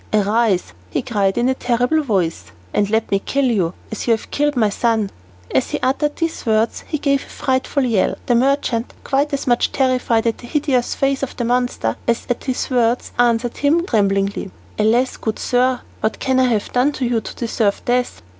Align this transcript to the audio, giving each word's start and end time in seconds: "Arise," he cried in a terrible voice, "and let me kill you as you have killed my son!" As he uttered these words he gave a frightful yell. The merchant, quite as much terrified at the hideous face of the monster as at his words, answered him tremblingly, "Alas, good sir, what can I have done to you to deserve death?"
"Arise," 0.11 0.73
he 0.89 1.03
cried 1.03 1.37
in 1.37 1.47
a 1.47 1.53
terrible 1.53 2.01
voice, 2.01 2.45
"and 2.73 2.89
let 2.89 3.11
me 3.11 3.19
kill 3.19 3.45
you 3.45 3.75
as 3.91 4.07
you 4.07 4.11
have 4.13 4.31
killed 4.31 4.55
my 4.55 4.67
son!" 4.69 5.11
As 5.53 5.69
he 5.69 5.79
uttered 5.81 6.15
these 6.15 6.43
words 6.43 6.83
he 6.87 6.97
gave 6.97 7.21
a 7.23 7.29
frightful 7.29 7.83
yell. 7.83 8.15
The 8.25 8.33
merchant, 8.33 8.93
quite 9.03 9.31
as 9.31 9.45
much 9.45 9.71
terrified 9.71 10.25
at 10.25 10.39
the 10.39 10.47
hideous 10.47 10.95
face 10.95 11.21
of 11.21 11.37
the 11.37 11.45
monster 11.45 11.97
as 12.07 12.25
at 12.31 12.45
his 12.45 12.71
words, 12.71 13.11
answered 13.19 13.57
him 13.57 13.85
tremblingly, 13.85 14.49
"Alas, 14.79 15.17
good 15.17 15.37
sir, 15.37 15.81
what 15.99 16.17
can 16.17 16.39
I 16.39 16.45
have 16.45 16.73
done 16.73 16.93
to 16.93 17.05
you 17.05 17.21
to 17.21 17.35
deserve 17.35 17.85
death?" 17.85 18.23